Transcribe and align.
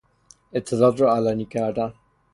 اطلاعات 0.53 1.01
را 1.01 1.15
علنی 1.15 1.45
کردن 1.45 1.93